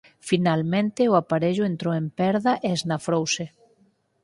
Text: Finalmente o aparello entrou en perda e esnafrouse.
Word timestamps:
Finalmente 0.29 1.01
o 1.11 1.13
aparello 1.21 1.63
entrou 1.71 1.93
en 2.01 2.07
perda 2.19 2.53
e 2.65 2.67
esnafrouse. 2.77 3.45